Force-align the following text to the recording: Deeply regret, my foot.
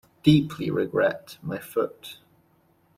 Deeply 0.23 0.71
regret, 0.71 1.37
my 1.43 1.59
foot. 1.59 2.17